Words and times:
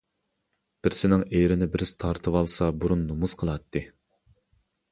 بىرسىنىڭ 0.85 1.25
ئېرىنى 1.39 1.67
بىرسى 1.75 1.95
تارتىۋالسا 2.05 2.71
بۇرۇن 2.81 3.07
نومۇس 3.11 3.39
قىلاتتى. 3.43 3.87